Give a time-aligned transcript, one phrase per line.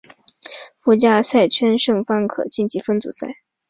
[0.79, 3.37] 附加赛圈胜方可晋级分组赛。